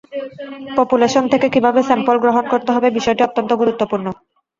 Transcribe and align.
Population 0.77 1.23
থেকে 1.33 1.47
কিভাবে 1.53 1.79
sample 1.83 2.15
গ্রহন 2.19 2.45
করতে 2.53 2.69
হবে 2.75 2.87
বিষয়টি 2.97 3.21
অত্যন্ত 3.23 3.51
গুরুত্বপূর্ণ। 3.61 4.05